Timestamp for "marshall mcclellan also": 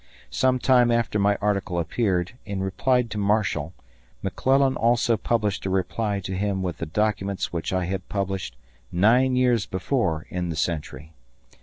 3.19-5.15